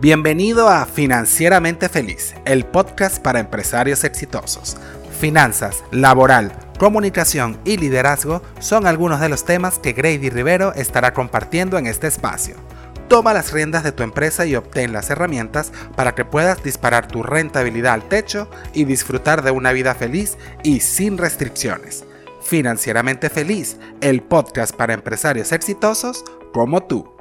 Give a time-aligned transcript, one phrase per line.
[0.00, 4.78] Bienvenido a Financieramente Feliz, el podcast para empresarios exitosos.
[5.20, 11.76] Finanzas, laboral, comunicación y liderazgo son algunos de los temas que Grady Rivero estará compartiendo
[11.76, 12.54] en este espacio.
[13.08, 17.22] Toma las riendas de tu empresa y obtén las herramientas para que puedas disparar tu
[17.22, 22.06] rentabilidad al techo y disfrutar de una vida feliz y sin restricciones.
[22.42, 26.24] Financieramente Feliz, el podcast para empresarios exitosos
[26.54, 27.19] como tú.